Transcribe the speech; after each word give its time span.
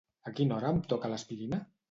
A 0.31 0.31
quina 0.39 0.55
hora 0.55 0.71
em 0.77 0.81
toca 0.95 1.13
l'aspirina? 1.13 1.63